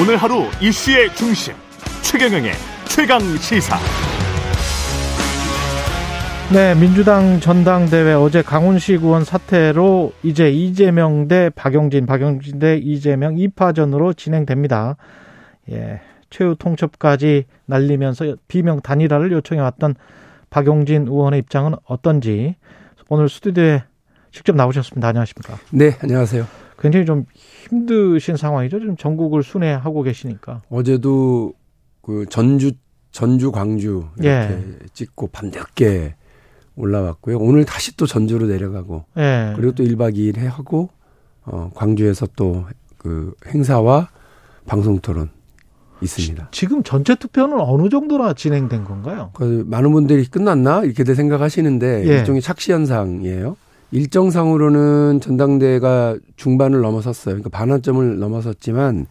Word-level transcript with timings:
오늘 0.00 0.16
하루 0.16 0.44
이슈의 0.62 1.14
중심 1.14 1.52
최경영의 2.00 2.52
최강 2.88 3.20
시사. 3.36 3.76
네, 6.50 6.74
민주당 6.74 7.38
전당대회 7.38 8.14
어제 8.14 8.40
강훈식 8.40 9.02
의원 9.02 9.24
사태로 9.24 10.14
이제 10.22 10.50
이재명 10.50 11.28
대 11.28 11.50
박용진, 11.50 12.06
박용진 12.06 12.58
대 12.58 12.78
이재명 12.78 13.34
2파전으로 13.34 14.16
진행됩니다. 14.16 14.96
예, 15.70 16.00
최후 16.30 16.56
통첩까지 16.58 17.44
날리면서 17.66 18.36
비명 18.48 18.80
단일화를 18.80 19.30
요청해 19.32 19.60
왔던 19.60 19.96
박용진 20.48 21.08
의원의 21.08 21.40
입장은 21.40 21.74
어떤지 21.84 22.56
오늘 23.10 23.28
스튜디오에 23.28 23.82
직접 24.32 24.56
나오셨습니다. 24.56 25.08
안녕하십니까? 25.08 25.58
네, 25.72 25.98
안녕하세요. 26.00 26.69
굉장히 26.80 27.06
좀 27.06 27.26
힘드신 27.68 28.36
상황이죠. 28.36 28.80
지금 28.80 28.96
전국을 28.96 29.42
순회하고 29.42 30.02
계시니까. 30.02 30.62
어제도 30.70 31.52
그 32.02 32.26
전주 32.28 32.72
전주 33.12 33.52
광주 33.52 34.04
이렇게 34.18 34.54
예. 34.54 34.64
찍고 34.94 35.28
밤늦게 35.28 36.14
올라왔고요. 36.76 37.38
오늘 37.38 37.64
다시 37.64 37.96
또 37.96 38.06
전주로 38.06 38.46
내려가고 38.46 39.04
예. 39.18 39.52
그리고 39.56 39.72
또 39.72 39.82
1박 39.84 40.14
2일 40.14 40.38
해 40.38 40.46
하고 40.46 40.88
어 41.44 41.70
광주에서 41.74 42.26
또 42.36 42.64
그 43.00 43.32
행사와 43.46 44.08
방송 44.66 44.98
토론 44.98 45.30
있습니다. 46.02 46.48
지금 46.52 46.82
전체 46.82 47.14
투표는 47.14 47.58
어느 47.60 47.88
정도나 47.88 48.34
진행된 48.34 48.84
건가요? 48.84 49.30
그 49.34 49.64
많은 49.66 49.92
분들이 49.92 50.26
끝났나 50.26 50.82
이렇게들 50.84 51.14
생각하시는데 51.14 52.06
예. 52.06 52.18
일종의 52.18 52.42
착시 52.42 52.72
현상이에요. 52.72 53.56
일정상으로는 53.92 55.20
전당대가 55.20 56.16
중반을 56.36 56.80
넘어섰어요. 56.80 57.34
그러니까 57.34 57.50
반환점을 57.50 58.18
넘어섰지만 58.18 59.06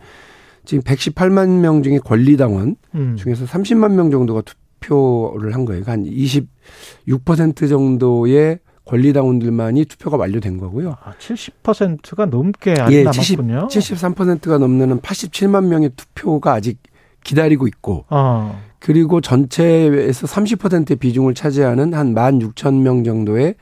지금 0.66 0.84
118만 0.84 1.60
명 1.60 1.84
중에 1.84 2.00
권리당원 2.00 2.76
음. 2.96 3.16
중에서 3.18 3.46
30만 3.46 3.94
명 3.94 4.12
정도가 4.12 4.42
투표를 4.42 5.54
한 5.54 5.66
거예요. 5.66 5.84
그러니까 5.84 6.10
한26% 6.10 7.70
정도의 7.70 8.60
권리당원들만이 8.86 9.86
투표가 9.86 10.18
완료된 10.18 10.58
거고요. 10.58 10.96
아, 11.04 11.14
70%가 11.20 12.26
넘게 12.26 12.74
아직 12.80 12.96
예, 12.96 13.04
남았군요. 13.04 13.68
70, 13.70 13.98
73%가 13.98 14.58
넘는 14.58 15.00
87만 15.02 15.66
명의 15.66 15.92
투표가 15.96 16.54
아직 16.54 16.80
기다리고 17.24 17.68
있고 17.68 18.06
어. 18.10 18.60
그리고 18.80 19.22
전체에서 19.22 20.26
30%의 20.26 20.98
비중을 20.98 21.36
차지하는 21.36 21.94
한 21.94 22.16
16,000명 22.16 23.06
정도의 23.06 23.56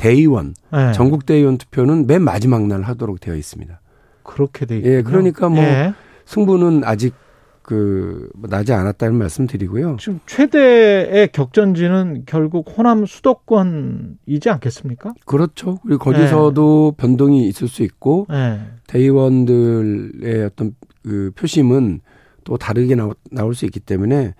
대의원, 0.00 0.54
네. 0.72 0.92
전국 0.92 1.26
대의원 1.26 1.58
투표는 1.58 2.06
맨 2.06 2.22
마지막 2.22 2.66
날 2.66 2.80
하도록 2.80 3.20
되어 3.20 3.36
있습니다. 3.36 3.82
그렇게 4.22 4.64
돼 4.64 4.78
있군요. 4.78 4.94
예, 4.94 5.02
그러니까 5.02 5.50
뭐 5.50 5.62
예. 5.62 5.92
승부는 6.24 6.84
아직 6.84 7.12
그뭐 7.60 8.48
나지 8.48 8.72
않았다는 8.72 9.14
말씀드리고요. 9.16 9.98
지금 10.00 10.20
최대의 10.24 11.28
격전지는 11.32 12.22
결국 12.24 12.72
호남 12.78 13.04
수도권이지 13.04 14.48
않겠습니까? 14.48 15.12
그렇죠. 15.26 15.78
그리고 15.82 15.98
거기서도 15.98 16.94
네. 16.96 17.02
변동이 17.02 17.46
있을 17.48 17.68
수 17.68 17.82
있고 17.82 18.26
네. 18.30 18.58
대의원들의 18.86 20.44
어떤 20.46 20.74
그 21.04 21.30
표심은 21.36 22.00
또 22.44 22.56
다르게 22.56 22.94
나오, 22.94 23.12
나올 23.30 23.54
수 23.54 23.66
있기 23.66 23.80
때문에 23.80 24.32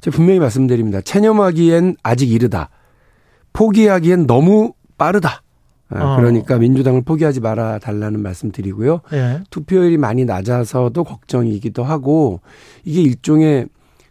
제가 0.00 0.16
분명히 0.16 0.38
말씀드립니다. 0.38 1.00
체념하기엔 1.00 1.96
아직 2.04 2.30
이르다. 2.30 2.70
포기하기엔 3.52 4.28
너무 4.28 4.74
빠르다. 4.98 5.42
아, 5.90 6.04
어. 6.04 6.16
그러니까 6.16 6.58
민주당을 6.58 7.02
포기하지 7.02 7.40
말아 7.40 7.78
달라는 7.78 8.20
말씀 8.20 8.52
드리고요. 8.52 9.00
예. 9.14 9.40
투표율이 9.50 9.96
많이 9.96 10.24
낮아서도 10.24 11.02
걱정이기도 11.04 11.82
하고 11.82 12.40
이게 12.84 13.00
일종의 13.00 13.68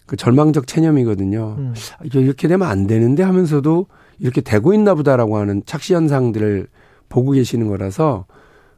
그 0.08 0.16
절망적 0.16 0.66
체념이거든요. 0.66 1.56
음. 1.60 1.74
아, 2.00 2.04
이렇게 2.04 2.48
되면 2.48 2.68
안 2.68 2.88
되는데 2.88 3.22
하면서도 3.24 3.86
이렇게 4.20 4.42
되고 4.42 4.74
있나 4.74 4.96
보다라고 4.96 5.38
하는 5.38 5.62
착시 5.66 5.94
현상들을 5.94 6.68
보고 7.10 7.32
계시는 7.32 7.68
거라서 7.68 8.26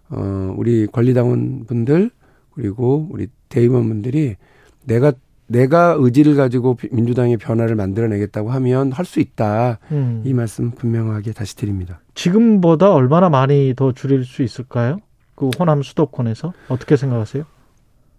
어 0.10 0.54
우리 0.58 0.88
권리당원 0.88 1.66
분들 1.66 2.12
그리고 2.52 3.08
우리 3.12 3.28
대의원 3.48 3.88
분들이 3.88 4.36
내가 4.84 5.14
내가 5.50 5.96
의지를 5.98 6.36
가지고 6.36 6.78
민주당의 6.92 7.38
변화를 7.38 7.76
만들어내겠다고 7.76 8.52
하면 8.52 8.92
할 8.92 9.06
수 9.06 9.20
있다. 9.20 9.80
음. 9.92 10.22
이 10.24 10.34
말씀 10.34 10.70
분명하게 10.72 11.34
다시 11.34 11.56
드립니다. 11.56 12.02
지금보다 12.14 12.94
얼마나 12.94 13.30
많이 13.30 13.74
더 13.76 13.92
줄일 13.92 14.24
수 14.24 14.44
있을까요? 14.44 15.00
그 15.34 15.50
호남 15.58 15.82
수도권에서 15.82 16.54
어떻게 16.68 16.96
생각하세요? 16.96 17.44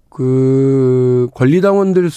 그 0.09 1.29
권리당원들 1.35 2.11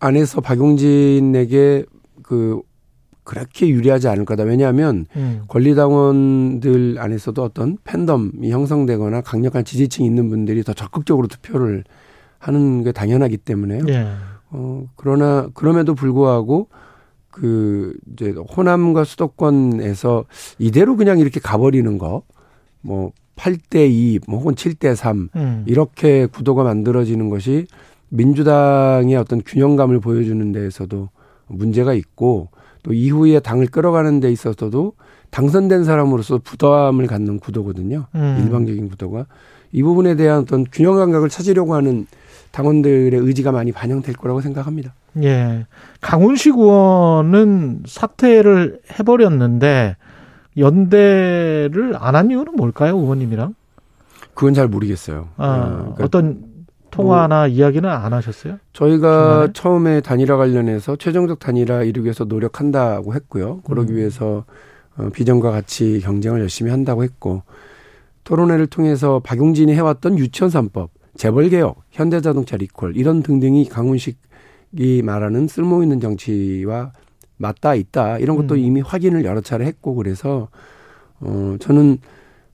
안에서 0.00 0.40
박용진에게 0.40 1.84
그 2.22 2.62
그렇게 3.24 3.68
유리하지 3.68 4.06
않을 4.08 4.24
거다. 4.24 4.44
왜냐하면 4.44 5.06
음. 5.16 5.42
권리당원들 5.48 6.96
안에서도 6.98 7.42
어떤 7.42 7.76
팬덤이 7.84 8.50
형성되거나 8.50 9.20
강력한 9.22 9.64
지지층이 9.64 10.06
있는 10.06 10.28
분들이 10.30 10.62
더 10.62 10.72
적극적으로 10.72 11.26
투표를 11.26 11.84
하는 12.38 12.82
게 12.82 12.92
당연하기 12.92 13.38
때문에요. 13.38 13.84
예. 13.88 14.08
어, 14.50 14.86
그러나 14.96 15.48
그럼에도 15.54 15.94
불구하고 15.94 16.68
그 17.30 17.94
이제 18.12 18.30
호남과 18.56 19.04
수도권에서 19.04 20.24
이대로 20.58 20.96
그냥 20.96 21.18
이렇게 21.18 21.40
가버리는 21.40 21.98
거, 21.98 22.22
뭐 22.80 23.12
8대 23.36 23.88
2, 23.90 24.20
뭐 24.26 24.40
혹은 24.40 24.54
7대 24.54 24.94
3 24.94 25.28
음. 25.36 25.64
이렇게 25.66 26.26
구도가 26.26 26.64
만들어지는 26.64 27.28
것이 27.28 27.66
민주당의 28.08 29.16
어떤 29.16 29.42
균형감을 29.42 30.00
보여주는 30.00 30.50
데에서도 30.52 31.08
문제가 31.46 31.94
있고 31.94 32.48
또 32.82 32.92
이후에 32.92 33.40
당을 33.40 33.66
끌어가는 33.66 34.20
데 34.20 34.32
있어서도 34.32 34.94
당선된 35.30 35.84
사람으로서 35.84 36.38
부담을 36.38 37.06
갖는 37.06 37.38
구도거든요. 37.38 38.06
음. 38.14 38.40
일방적인 38.42 38.88
구도가 38.88 39.26
이 39.72 39.82
부분에 39.82 40.14
대한 40.16 40.40
어떤 40.40 40.64
균형 40.70 40.96
감각을 40.96 41.28
찾으려고 41.28 41.74
하는 41.74 42.06
당원들의 42.52 43.18
의지가 43.20 43.52
많이 43.52 43.72
반영될 43.72 44.14
거라고 44.14 44.40
생각합니다. 44.40 44.94
예. 45.22 45.66
강훈식 46.00 46.56
의원은 46.56 47.82
사퇴를 47.86 48.80
해버렸는데 48.98 49.96
연대를 50.56 51.94
안 51.98 52.14
한 52.14 52.30
이유는 52.30 52.56
뭘까요, 52.56 52.96
의원님이랑? 52.96 53.54
그건 54.34 54.54
잘 54.54 54.68
모르겠어요. 54.68 55.28
아, 55.36 55.46
어, 55.46 55.76
그러니까 55.94 56.04
어떤 56.04 56.44
통화나 56.90 57.40
뭐, 57.40 57.46
이야기는 57.48 57.88
안 57.88 58.12
하셨어요? 58.12 58.58
저희가 58.72 59.30
중간에? 59.30 59.52
처음에 59.52 60.00
단일화 60.00 60.36
관련해서 60.36 60.96
최종적 60.96 61.38
단일화 61.38 61.82
이루기 61.82 62.04
위해서 62.04 62.24
노력한다고 62.24 63.14
했고요. 63.14 63.60
그러기 63.62 63.92
음. 63.92 63.96
위해서 63.96 64.44
어, 64.96 65.10
비전과 65.12 65.50
같이 65.50 66.00
경쟁을 66.02 66.40
열심히 66.40 66.70
한다고 66.70 67.04
했고 67.04 67.42
토론회를 68.28 68.66
통해서 68.66 69.20
박용진이 69.20 69.72
해왔던 69.72 70.18
유치원 70.18 70.50
3법 70.50 70.90
재벌개혁, 71.16 71.80
현대자동차 71.90 72.58
리콜 72.58 72.94
이런 72.94 73.22
등등이 73.22 73.70
강훈식이 73.70 75.00
말하는 75.02 75.48
쓸모있는 75.48 75.98
정치와 75.98 76.92
맞다 77.38 77.74
있다 77.74 78.18
이런 78.18 78.36
것도 78.36 78.56
음. 78.56 78.60
이미 78.60 78.80
확인을 78.82 79.24
여러 79.24 79.40
차례 79.40 79.64
했고 79.64 79.94
그래서 79.94 80.48
어 81.20 81.56
저는 81.58 81.98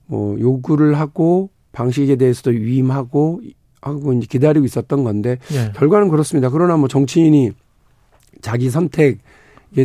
뭐 0.05 0.39
요구를 0.39 0.97
하고 0.97 1.49
방식에 1.73 2.15
대해서도 2.15 2.51
위임하고 2.51 3.41
하고 3.81 4.13
이제 4.13 4.27
기다리고 4.27 4.65
있었던 4.65 5.03
건데 5.03 5.39
예. 5.51 5.73
결과는 5.75 6.07
그렇습니다. 6.07 6.49
그러나 6.49 6.77
뭐 6.77 6.87
정치인이 6.87 7.51
자기 8.39 8.69
선택에 8.69 9.17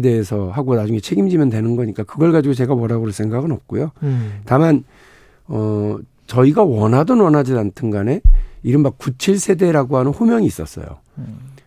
대해서 0.01 0.51
하고 0.51 0.77
나중에 0.77 1.01
책임지면 1.01 1.51
되는 1.51 1.75
거니까 1.75 2.05
그걸 2.05 2.31
가지고 2.31 2.55
제가 2.55 2.77
뭐라고 2.77 3.01
그럴 3.01 3.13
생각은 3.13 3.51
없고요. 3.51 3.91
음. 4.05 4.41
다만 4.45 4.85
어 5.51 5.99
저희가 6.27 6.63
원하든 6.63 7.21
원하지 7.21 7.55
않든 7.55 7.91
간에 7.91 8.21
이른바 8.63 8.91
97세대라고 8.91 9.93
하는 9.93 10.13
호명이 10.13 10.47
있었어요. 10.47 10.87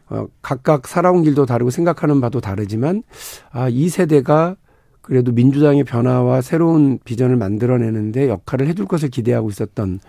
어, 0.10 0.28
각각 0.42 0.88
살아온 0.88 1.24
길도 1.24 1.46
다르고 1.46 1.72
생각하는 1.72 2.22
바도 2.22 2.40
다르지만 2.40 3.04
아, 3.52 3.68
이 3.70 3.90
세대가 3.90 4.56
그래도 5.02 5.32
민주당의 5.32 5.84
변화와 5.84 6.42
새로운 6.42 7.00
비전을 7.04 7.36
만들어내는데 7.36 8.30
역할을 8.30 8.68
해줄 8.68 8.86
것을 8.86 9.10
기대하고 9.10 9.50
있었던 9.50 10.00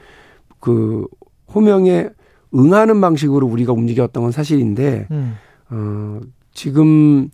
그 0.60 1.06
호명에 1.52 2.10
응하는 2.54 3.00
방식으로 3.00 3.46
우리가 3.46 3.72
움직였던 3.72 4.22
건 4.22 4.32
사실인데 4.32 5.08
음. 5.10 5.34
어, 5.70 6.20
지금 6.52 7.28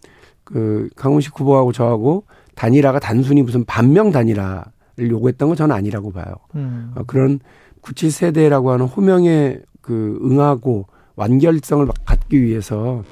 그 0.44 0.88
강훈식 0.96 1.38
후보하고 1.38 1.72
저하고 1.72 2.24
단일화가 2.54 2.98
단순히 2.98 3.42
무슨 3.42 3.64
반명 3.64 4.10
단일화를 4.10 4.64
요구했던 5.08 5.48
건 5.48 5.56
저는 5.56 5.74
아니라고 5.74 6.12
봐요. 6.12 6.34
음. 6.54 6.92
어, 6.94 7.02
그런 7.06 7.40
97세대라고 7.82 8.66
하는 8.66 8.86
호명에 8.86 9.60
그 9.80 10.18
응하고 10.22 10.86
완결성을 11.16 11.86
갖기 12.04 12.40
위해서 12.42 13.02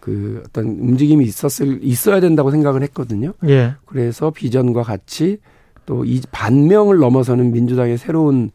그 0.00 0.42
어떤 0.46 0.66
움직임이 0.66 1.24
있었을 1.24 1.78
있어야 1.82 2.20
된다고 2.20 2.50
생각을 2.50 2.82
했거든요. 2.82 3.32
예. 3.46 3.74
그래서 3.86 4.30
비전과 4.30 4.82
같이 4.82 5.38
또 5.86 6.04
이 6.04 6.20
반명을 6.30 6.98
넘어서는 6.98 7.52
민주당의 7.52 7.98
새로운 7.98 8.50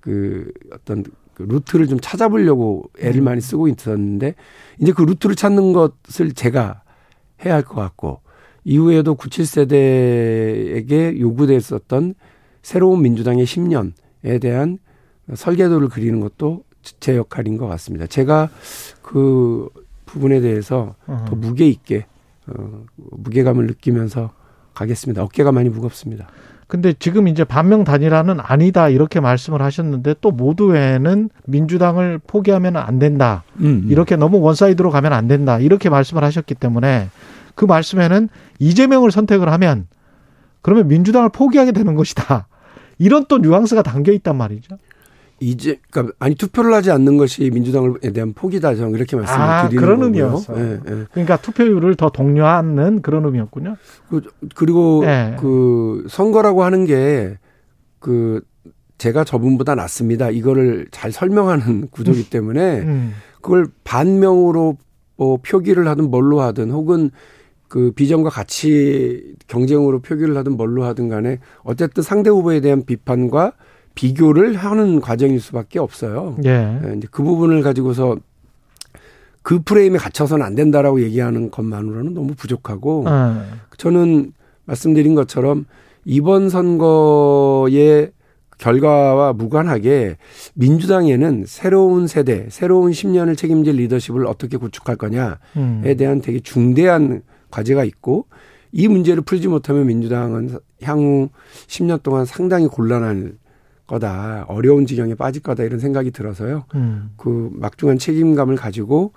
그 0.00 0.50
어떤 0.72 1.04
그 1.34 1.42
루트를 1.42 1.86
좀 1.86 1.98
찾아보려고 2.00 2.84
애를 2.98 3.20
많이 3.22 3.40
쓰고 3.40 3.68
있었는데 3.68 4.34
이제 4.80 4.92
그 4.92 5.02
루트를 5.02 5.36
찾는 5.36 5.72
것을 5.74 6.32
제가 6.32 6.82
해야 7.44 7.54
할 7.54 7.62
것 7.62 7.74
같고 7.74 8.20
이후에도 8.66 9.14
97세대에게 9.14 11.18
요구됐었던 11.20 12.14
새로운 12.62 13.02
민주당의 13.02 13.46
10년에 13.46 14.40
대한 14.40 14.78
설계도를 15.32 15.88
그리는 15.88 16.18
것도 16.18 16.64
제 16.98 17.16
역할인 17.16 17.58
것 17.58 17.68
같습니다. 17.68 18.06
제가 18.06 18.50
그 19.02 19.68
부분에 20.04 20.40
대해서 20.40 20.96
더 21.06 21.36
무게 21.36 21.68
있게 21.68 22.06
어, 22.48 22.84
무게감을 22.96 23.68
느끼면서 23.68 24.32
가겠습니다. 24.74 25.22
어깨가 25.22 25.52
많이 25.52 25.68
무겁습니다. 25.68 26.26
근데 26.66 26.92
지금 26.92 27.28
이제 27.28 27.44
반명 27.44 27.84
단일화는 27.84 28.38
아니다 28.40 28.88
이렇게 28.88 29.20
말씀을 29.20 29.62
하셨는데 29.62 30.16
또 30.20 30.32
모두에는 30.32 31.30
민주당을 31.46 32.18
포기하면 32.26 32.76
안 32.76 32.98
된다. 32.98 33.44
음, 33.60 33.84
음. 33.84 33.86
이렇게 33.88 34.16
너무 34.16 34.40
one 34.40 34.57
side로 34.57 34.90
가면 34.90 35.12
안 35.12 35.28
된다. 35.28 35.60
이렇게 35.60 35.88
말씀을 35.88 36.24
하셨기 36.24 36.56
때문에 36.56 37.10
그 37.56 37.64
말씀에는 37.64 38.28
이재명을 38.60 39.10
선택을 39.10 39.50
하면 39.50 39.88
그러면 40.62 40.86
민주당을 40.86 41.30
포기하게 41.30 41.72
되는 41.72 41.96
것이다. 41.96 42.46
이런 42.98 43.24
또 43.28 43.38
뉘앙스가 43.38 43.82
담겨 43.82 44.12
있단 44.12 44.36
말이죠. 44.36 44.78
이제 45.40 45.80
그러니까 45.90 46.14
아니 46.20 46.36
투표를 46.36 46.72
하지 46.72 46.92
않는 46.92 47.16
것이 47.18 47.50
민주당에 47.50 47.88
대한 48.14 48.32
포기다 48.32 48.74
저는 48.74 48.94
이렇게 48.94 49.16
말씀을 49.16 49.40
아, 49.40 49.68
드리는 49.68 49.84
그런. 49.84 50.02
의미였어. 50.04 50.56
예, 50.56 50.72
예. 50.74 51.04
그러니까 51.10 51.36
투표율을 51.36 51.96
더 51.96 52.08
독려하는 52.08 53.02
그런 53.02 53.24
의미였군요. 53.24 53.76
그, 54.08 54.22
그리고 54.54 55.02
예. 55.04 55.36
그 55.40 56.06
선거라고 56.08 56.62
하는 56.62 56.86
게 56.86 57.36
그 58.06 58.40
제가 58.98 59.24
저분보다 59.24 59.74
낫습니다. 59.74 60.30
이거를 60.30 60.86
잘 60.92 61.10
설명하는 61.10 61.88
구조이기 61.90 62.28
음. 62.28 62.30
때문에 62.30 62.80
음. 62.82 63.12
그걸 63.42 63.66
반명으로 63.82 64.76
뭐 65.16 65.38
표기를 65.38 65.88
하든 65.88 66.10
뭘로 66.10 66.40
하든 66.40 66.70
혹은 66.70 67.10
그 67.68 67.92
비전과 67.92 68.30
같이 68.30 69.34
경쟁으로 69.48 70.00
표기를 70.00 70.36
하든 70.36 70.56
뭘로 70.56 70.84
하든 70.84 71.08
간에 71.08 71.38
어쨌든 71.62 72.02
상대 72.02 72.30
후보에 72.30 72.60
대한 72.60 72.84
비판과 72.84 73.52
비교를 73.94 74.54
하는 74.54 75.00
과정일 75.00 75.40
수밖에 75.40 75.78
없어요. 75.78 76.36
예. 76.44 76.80
예. 76.84 76.96
이제 76.96 77.08
그 77.10 77.22
부분을 77.22 77.62
가지고서 77.62 78.16
그 79.42 79.60
프레임에 79.60 79.98
갇혀서는 79.98 80.44
안 80.44 80.54
된다라고 80.54 81.00
얘기하는 81.02 81.50
것만으로는 81.50 82.14
너무 82.14 82.34
부족하고 82.34 83.04
아. 83.06 83.44
저는 83.78 84.32
말씀드린 84.64 85.14
것처럼 85.14 85.66
이번 86.04 86.48
선거의 86.50 88.10
결과와 88.58 89.34
무관하게 89.34 90.16
민주당에는 90.54 91.44
새로운 91.46 92.06
세대, 92.06 92.46
새로운 92.48 92.90
10년을 92.90 93.36
책임질 93.36 93.76
리더십을 93.76 94.26
어떻게 94.26 94.56
구축할 94.56 94.96
거냐에 94.96 95.34
음. 95.56 95.94
대한 95.96 96.20
되게 96.20 96.40
중대한 96.40 97.22
과제가 97.50 97.84
있고 97.84 98.26
이 98.72 98.88
문제를 98.88 99.22
풀지 99.22 99.48
못하면 99.48 99.86
민주당은 99.86 100.58
향후 100.82 101.30
10년 101.66 102.02
동안 102.02 102.24
상당히 102.24 102.66
곤란할 102.66 103.34
거다. 103.86 104.44
어려운 104.48 104.86
지경에 104.86 105.14
빠질 105.14 105.42
거다. 105.42 105.62
이런 105.62 105.78
생각이 105.78 106.10
들어서요. 106.10 106.64
음. 106.74 107.12
그 107.16 107.50
막중한 107.54 107.98
책임감을 107.98 108.56
가지고 108.56 109.12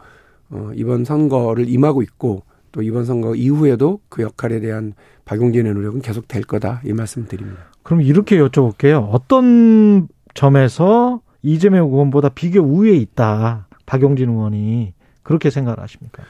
어, 0.51 0.71
이번 0.75 1.05
선거를 1.05 1.67
임하고 1.67 2.01
있고 2.03 2.43
또 2.71 2.81
이번 2.81 3.05
선거 3.05 3.35
이후에도 3.35 3.99
그 4.09 4.21
역할에 4.21 4.59
대한 4.59 4.93
박용진의 5.25 5.73
노력은 5.73 6.01
계속 6.01 6.27
될 6.27 6.43
거다. 6.43 6.81
이 6.85 6.93
말씀 6.93 7.27
드립니다. 7.27 7.59
그럼 7.83 8.01
이렇게 8.01 8.37
여쭤볼게요. 8.37 9.07
어떤 9.11 10.07
점에서 10.33 11.21
이재명 11.41 11.87
의원보다 11.87 12.29
비교 12.29 12.61
우위에 12.61 12.95
있다. 12.95 13.67
박용진 13.85 14.29
의원이 14.29 14.93
그렇게 15.23 15.49
생각을 15.49 15.79
하십니까? 15.79 16.23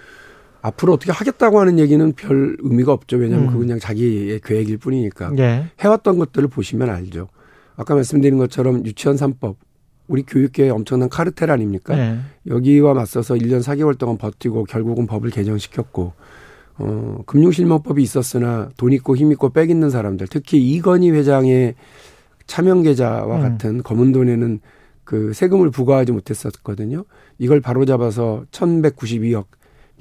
앞으로 0.61 0.93
어떻게 0.93 1.11
하겠다고 1.11 1.59
하는 1.59 1.79
얘기는 1.79 2.11
별 2.13 2.57
의미가 2.59 2.91
없죠. 2.91 3.17
왜냐하면 3.17 3.47
음. 3.47 3.51
그건 3.51 3.67
그냥 3.67 3.79
자기의 3.79 4.41
계획일 4.41 4.77
뿐이니까. 4.77 5.33
예. 5.37 5.65
해왔던 5.79 6.17
것들을 6.19 6.47
보시면 6.49 6.89
알죠. 6.89 7.29
아까 7.75 7.95
말씀드린 7.95 8.37
것처럼 8.37 8.85
유치원 8.85 9.15
3법 9.15 9.55
우리 10.07 10.23
교육계의 10.23 10.71
엄청난 10.71 11.07
카르텔 11.07 11.51
아닙니까? 11.51 11.95
네. 11.95 12.19
여기와 12.47 12.93
맞서서 12.93 13.35
1년 13.35 13.61
4개월 13.61 13.97
동안 13.97 14.17
버티고 14.17 14.65
결국은 14.65 15.07
법을 15.07 15.29
개정시켰고 15.29 16.13
어, 16.79 17.21
금융실명법이 17.25 18.01
있었으나 18.01 18.69
돈 18.75 18.91
있고 18.93 19.15
힘 19.15 19.31
있고 19.31 19.49
빽 19.49 19.69
있는 19.69 19.89
사람들 19.89 20.27
특히 20.29 20.65
이건희 20.67 21.11
회장의 21.11 21.75
차명 22.47 22.81
계좌와 22.81 23.37
음. 23.37 23.41
같은 23.41 23.83
검은 23.83 24.11
돈에는 24.11 24.59
그 25.03 25.33
세금을 25.33 25.69
부과하지 25.69 26.11
못했었거든요. 26.11 27.05
이걸 27.37 27.61
바로잡아서 27.61 28.45
1192억 28.51 29.45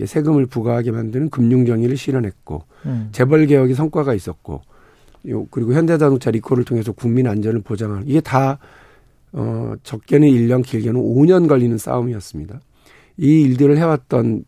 세금을 0.07 0.47
부과하게 0.47 0.91
만드는 0.93 1.31
금융정의를 1.31 1.97
실현했고 1.97 2.65
음. 2.87 3.09
재벌 3.13 3.47
개혁의 3.47 3.75
성과가 3.75 4.15
있었고 4.15 4.63
그리고 5.51 5.75
현대자동차 5.75 6.31
리콜을 6.31 6.65
통해서 6.65 6.93
국민 6.93 7.27
안전을 7.27 7.63
보장하는 7.63 8.07
이게 8.07 8.21
다 8.21 8.59
어, 9.33 9.75
적게는 9.83 10.29
1년, 10.29 10.65
길게는 10.65 11.01
5년 11.01 11.49
걸리는 11.49 11.77
싸움이었습니다. 11.77 12.61
이 13.19 13.41
일들을 13.43 13.77
해왔던 13.77 14.45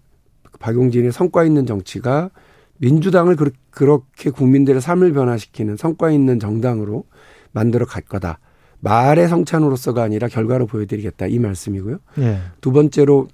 박용진의 0.59 1.13
성과 1.13 1.45
있는 1.45 1.67
정치가 1.67 2.31
민주당을 2.79 3.37
그렇게 3.71 4.31
국민들의 4.31 4.81
삶을 4.81 5.13
변화시키는 5.13 5.77
성과 5.77 6.11
있는 6.11 6.41
정당으로 6.41 7.05
만들어 7.53 7.85
갈 7.85 8.03
거다. 8.03 8.39
말의 8.81 9.29
성찬으로서가 9.29 10.03
아니라 10.03 10.29
결과로 10.29 10.67
보여드리겠다. 10.67 11.27
이 11.27 11.39
말씀이고요. 11.39 11.99
네. 12.17 12.39
두 12.63 12.73
번째로 12.73 13.29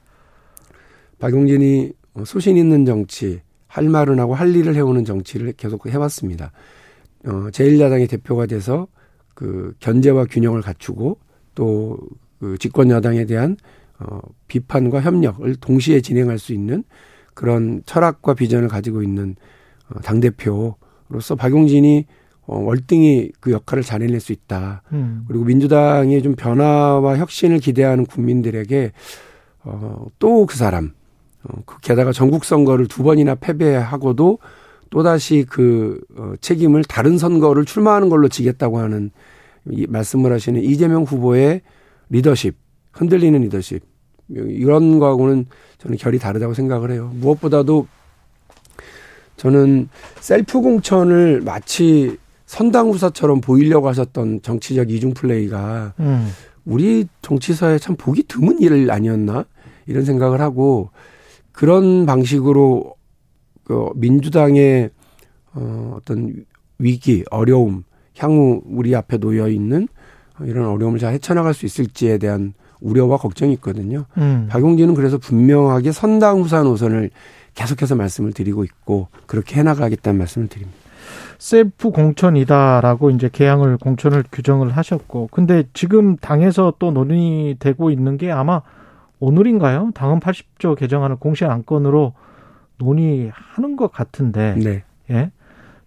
박용진이 1.20 1.92
소신 2.24 2.56
있는 2.56 2.84
정치, 2.84 3.40
할 3.66 3.88
말은 3.88 4.18
하고 4.18 4.34
할 4.34 4.54
일을 4.54 4.74
해오는 4.74 5.04
정치를 5.04 5.52
계속 5.52 5.86
해왔습니다. 5.86 6.52
어, 7.26 7.30
제1야당의 7.50 8.08
대표가 8.08 8.46
돼서 8.46 8.86
그 9.34 9.74
견제와 9.80 10.26
균형을 10.26 10.62
갖추고 10.62 11.18
또 11.54 11.98
그 12.38 12.58
집권 12.58 12.90
여당에 12.90 13.24
대한 13.24 13.56
어, 13.98 14.20
비판과 14.48 15.00
협력을 15.00 15.54
동시에 15.56 16.00
진행할 16.00 16.38
수 16.38 16.52
있는 16.52 16.84
그런 17.34 17.82
철학과 17.86 18.34
비전을 18.34 18.68
가지고 18.68 19.02
있는 19.02 19.36
어, 19.88 20.00
당 20.00 20.20
대표로서 20.20 21.34
박용진이 21.36 22.06
어, 22.46 22.58
월등히 22.58 23.32
그 23.40 23.52
역할을 23.52 23.82
잘 23.82 24.02
해낼 24.02 24.20
수 24.20 24.32
있다. 24.32 24.82
음. 24.92 25.24
그리고 25.26 25.44
민주당의 25.44 26.22
좀 26.22 26.34
변화와 26.36 27.16
혁신을 27.16 27.58
기대하는 27.58 28.06
국민들에게 28.06 28.92
어, 29.64 30.06
또 30.18 30.46
그 30.46 30.56
사람, 30.56 30.92
어, 31.48 31.62
그 31.64 31.78
게다가 31.80 32.12
전국 32.12 32.44
선거를 32.44 32.86
두 32.86 33.02
번이나 33.02 33.34
패배하고도 33.34 34.38
또다시 34.90 35.44
그 35.48 36.00
어, 36.16 36.34
책임을 36.40 36.84
다른 36.84 37.18
선거를 37.18 37.64
출마하는 37.64 38.08
걸로 38.08 38.28
지겠다고 38.28 38.78
하는 38.78 39.10
이 39.70 39.86
말씀을 39.88 40.32
하시는 40.32 40.62
이재명 40.62 41.02
후보의 41.02 41.62
리더십, 42.08 42.54
흔들리는 42.92 43.40
리더십 43.42 43.82
이런 44.28 44.98
거하고는 44.98 45.46
저는 45.78 45.96
결이 45.96 46.18
다르다고 46.18 46.54
생각을 46.54 46.90
해요. 46.90 47.10
무엇보다도 47.14 47.86
저는 49.36 49.88
셀프 50.20 50.60
공천을 50.60 51.42
마치 51.44 52.16
선당 52.46 52.88
후사처럼 52.90 53.40
보이려고 53.40 53.88
하셨던 53.88 54.42
정치적 54.42 54.90
이중 54.90 55.14
플레이가 55.14 55.94
음. 55.98 56.30
우리 56.64 57.06
정치사에 57.22 57.78
참 57.78 57.96
보기 57.96 58.22
드문 58.24 58.60
일 58.60 58.90
아니었나 58.90 59.44
이런 59.86 60.04
생각을 60.04 60.40
하고 60.40 60.90
그런 61.56 62.04
방식으로 62.04 62.94
그 63.64 63.88
민주당의 63.94 64.90
어 65.54 65.94
어떤 65.96 66.44
위기, 66.78 67.24
어려움, 67.30 67.84
향후 68.18 68.60
우리 68.66 68.94
앞에 68.94 69.16
놓여 69.16 69.48
있는 69.48 69.88
이런 70.42 70.66
어려움을 70.66 70.98
잘 70.98 71.14
헤쳐나갈 71.14 71.54
수 71.54 71.64
있을지에 71.64 72.18
대한 72.18 72.52
우려와 72.80 73.16
걱정이 73.16 73.54
있거든요. 73.54 74.04
음. 74.18 74.48
박용진은 74.50 74.94
그래서 74.94 75.16
분명하게 75.16 75.92
선당 75.92 76.40
후사 76.40 76.62
노선을 76.62 77.08
계속해서 77.54 77.96
말씀을 77.96 78.34
드리고 78.34 78.62
있고 78.64 79.08
그렇게 79.24 79.58
해나가겠다는 79.58 80.18
말씀을 80.18 80.48
드립니다. 80.48 80.78
셀프 81.38 81.90
공천이다라고 81.90 83.08
이제 83.10 83.30
개항을 83.32 83.78
공천을 83.78 84.24
규정을 84.30 84.76
하셨고 84.76 85.30
근데 85.32 85.64
지금 85.72 86.16
당에서 86.16 86.74
또 86.78 86.90
논의되고 86.90 87.90
있는 87.90 88.18
게 88.18 88.30
아마 88.30 88.60
오늘인가요? 89.20 89.90
당헌 89.94 90.20
80조 90.20 90.76
개정안을 90.76 91.16
공시 91.16 91.44
안건으로 91.44 92.14
논의하는 92.78 93.76
것 93.76 93.90
같은데, 93.90 94.54
네. 94.56 94.84
예, 95.10 95.30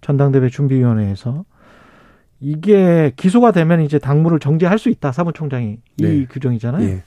전당대회 0.01 0.49
준비위원회에서 0.49 1.45
이게 2.39 3.11
기소가 3.15 3.51
되면 3.51 3.81
이제 3.81 3.99
당무를 3.99 4.39
정지할 4.39 4.79
수 4.79 4.89
있다 4.89 5.11
사무총장이 5.11 5.77
네. 5.97 6.15
이 6.15 6.25
규정이잖아요. 6.25 6.87
네. 6.87 7.03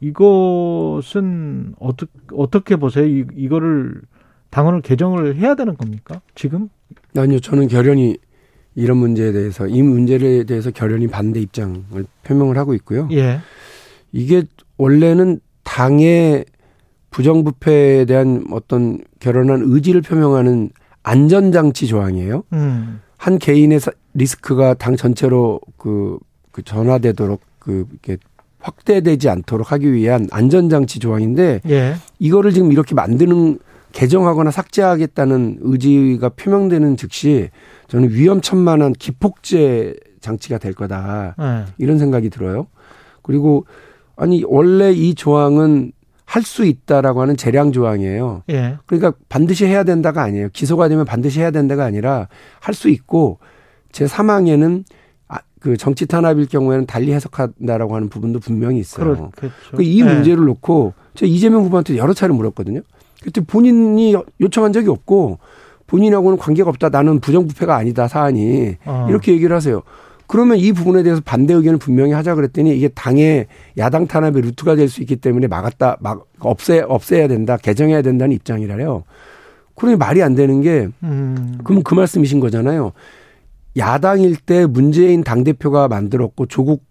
이것은 0.00 1.74
어떻게 1.78 2.10
어떻게 2.32 2.76
보세요? 2.76 3.06
이, 3.06 3.26
이거를 3.36 4.00
당원을 4.48 4.80
개정을 4.80 5.36
해야 5.36 5.54
되는 5.54 5.76
겁니까? 5.76 6.20
지금? 6.34 6.68
아니요, 7.16 7.38
저는 7.38 7.68
결연히 7.68 8.16
이런 8.74 8.96
문제에 8.96 9.30
대해서 9.32 9.66
이 9.66 9.82
문제에 9.82 10.44
대해서 10.44 10.70
결연히 10.70 11.06
반대 11.06 11.40
입장을 11.40 11.84
표명을 12.24 12.56
하고 12.56 12.74
있고요. 12.74 13.08
예. 13.12 13.40
이게 14.12 14.44
원래는 14.80 15.40
당의 15.62 16.46
부정부패에 17.10 18.06
대한 18.06 18.46
어떤 18.50 18.98
결혼한 19.18 19.62
의지를 19.66 20.00
표명하는 20.00 20.70
안전장치 21.02 21.86
조항이에요. 21.86 22.44
음. 22.54 23.02
한 23.18 23.38
개인의 23.38 23.80
리스크가 24.14 24.72
당 24.74 24.96
전체로 24.96 25.60
그, 25.76 26.18
그 26.50 26.62
전화되도록 26.62 27.42
그 27.58 27.86
이렇게 27.90 28.16
확대되지 28.60 29.28
않도록 29.28 29.70
하기 29.70 29.92
위한 29.92 30.26
안전장치 30.30 30.98
조항인데 30.98 31.60
예. 31.68 31.96
이거를 32.18 32.52
지금 32.52 32.72
이렇게 32.72 32.94
만드는 32.94 33.58
개정하거나 33.92 34.50
삭제하겠다는 34.50 35.58
의지가 35.60 36.30
표명되는 36.30 36.96
즉시 36.96 37.50
저는 37.88 38.10
위험천만한 38.10 38.94
기폭제 38.94 39.94
장치가 40.20 40.56
될 40.56 40.72
거다. 40.72 41.34
예. 41.38 41.72
이런 41.76 41.98
생각이 41.98 42.30
들어요. 42.30 42.66
그리고 43.22 43.66
아니 44.20 44.44
원래 44.46 44.92
이 44.92 45.14
조항은 45.14 45.92
할 46.26 46.42
수 46.44 46.64
있다라고 46.64 47.22
하는 47.22 47.36
재량 47.36 47.72
조항이에요. 47.72 48.44
예. 48.50 48.76
그러니까 48.86 49.12
반드시 49.28 49.66
해야 49.66 49.82
된다가 49.82 50.22
아니에요. 50.22 50.48
기소가 50.52 50.88
되면 50.88 51.04
반드시 51.04 51.40
해야 51.40 51.50
된다가 51.50 51.84
아니라 51.84 52.28
할 52.60 52.72
수 52.74 52.88
있고 52.88 53.38
제 53.90 54.04
3항에는 54.04 54.84
아, 55.26 55.38
그 55.58 55.76
정치 55.76 56.06
탄압일 56.06 56.46
경우에는 56.46 56.86
달리 56.86 57.12
해석한다라고 57.12 57.96
하는 57.96 58.08
부분도 58.08 58.38
분명히 58.38 58.78
있어요. 58.78 59.30
그렇겠죠. 59.34 59.82
이 59.82 60.02
네. 60.04 60.14
문제를 60.14 60.44
놓고 60.44 60.92
제가 61.14 61.28
이재명 61.28 61.64
후보한테 61.64 61.96
여러 61.96 62.12
차례 62.14 62.32
물었거든요. 62.32 62.82
그때 63.24 63.40
본인이 63.40 64.14
요청한 64.40 64.72
적이 64.72 64.90
없고 64.90 65.38
본인하고는 65.88 66.38
관계가 66.38 66.70
없다. 66.70 66.90
나는 66.90 67.18
부정부패가 67.18 67.74
아니다 67.74 68.06
사안이 68.06 68.76
어. 68.84 69.06
이렇게 69.10 69.32
얘기를 69.32 69.54
하세요. 69.56 69.82
그러면 70.30 70.58
이 70.58 70.70
부분에 70.72 71.02
대해서 71.02 71.20
반대 71.24 71.54
의견을 71.54 71.80
분명히 71.80 72.12
하자 72.12 72.36
그랬더니 72.36 72.76
이게 72.76 72.86
당의 72.86 73.48
야당 73.78 74.06
탄압의 74.06 74.42
루트가 74.42 74.76
될 74.76 74.88
수 74.88 75.00
있기 75.00 75.16
때문에 75.16 75.48
막았다, 75.48 75.96
막 75.98 76.28
없애 76.38 76.84
없애야 76.86 77.26
된다, 77.26 77.56
개정해야 77.56 78.00
된다는 78.00 78.36
입장이라요. 78.36 79.02
그러니 79.74 79.96
말이 79.96 80.22
안 80.22 80.36
되는 80.36 80.60
게 80.60 80.86
음. 81.02 81.58
그럼 81.64 81.82
그 81.82 81.94
말씀이신 81.94 82.38
거잖아요. 82.38 82.92
야당일 83.76 84.36
때 84.36 84.66
문재인 84.66 85.24
당 85.24 85.42
대표가 85.42 85.88
만들었고 85.88 86.46
조국 86.46 86.84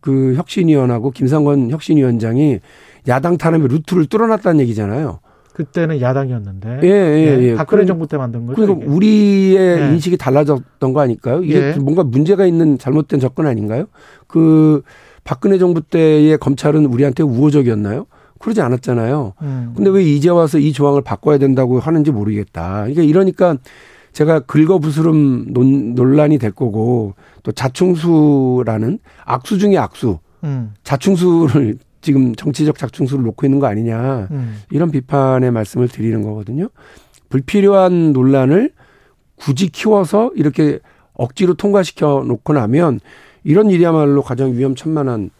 그 0.00 0.34
혁신위원하고 0.34 1.12
김상권 1.12 1.70
혁신위원장이 1.70 2.58
야당 3.06 3.38
탄압의 3.38 3.68
루트를 3.68 4.06
뚫어놨다는 4.06 4.58
얘기잖아요. 4.62 5.20
그때는 5.54 6.00
야당이었는데. 6.00 6.80
예, 6.82 6.88
예, 6.88 7.42
예. 7.42 7.54
박근혜 7.54 7.84
그럼, 7.84 7.86
정부 7.86 8.08
때 8.08 8.16
만든 8.16 8.44
거죠. 8.44 8.60
그러니까 8.60 8.84
이게. 8.84 8.92
우리의 8.92 9.56
예. 9.56 9.88
인식이 9.92 10.16
달라졌던 10.16 10.92
거 10.92 11.00
아닐까요? 11.00 11.42
이게 11.44 11.74
예. 11.74 11.78
뭔가 11.80 12.02
문제가 12.02 12.44
있는 12.44 12.76
잘못된 12.76 13.20
접근 13.20 13.46
아닌가요? 13.46 13.86
그 14.26 14.82
박근혜 15.22 15.56
정부 15.58 15.80
때의 15.80 16.38
검찰은 16.38 16.86
우리한테 16.86 17.22
우호적이었나요? 17.22 18.06
그러지 18.40 18.60
않았잖아요. 18.60 19.34
음. 19.42 19.72
근데 19.76 19.90
왜 19.90 20.02
이제 20.02 20.28
와서 20.28 20.58
이 20.58 20.72
조항을 20.72 21.02
바꿔야 21.02 21.38
된다고 21.38 21.78
하는지 21.78 22.10
모르겠다. 22.10 22.80
그러니까 22.80 23.02
이러니까 23.02 23.56
제가 24.12 24.40
긁어부스름 24.40 25.52
논란이 25.94 26.38
될 26.38 26.50
거고 26.50 27.14
또 27.44 27.52
자충수라는 27.52 28.98
악수 29.24 29.58
중에 29.58 29.78
악수. 29.78 30.18
음. 30.42 30.74
자충수를 30.82 31.78
지금 32.04 32.34
정치적 32.34 32.76
작충수를 32.76 33.24
놓고 33.24 33.46
있는 33.46 33.58
거 33.58 33.66
아니냐 33.66 34.28
음. 34.30 34.58
이런 34.70 34.90
비판의 34.90 35.50
말씀을 35.50 35.88
드리는 35.88 36.22
거거든요. 36.22 36.68
불필요한 37.30 38.12
논란을 38.12 38.72
굳이 39.36 39.68
키워서 39.68 40.30
이렇게 40.36 40.80
억지로 41.14 41.54
통과시켜 41.54 42.24
놓고 42.26 42.52
나면 42.52 43.00
이런 43.42 43.70
일이야말로 43.70 44.22
가장 44.22 44.52
위험천만한 44.52 45.30